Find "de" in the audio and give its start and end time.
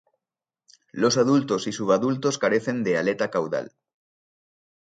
2.83-2.97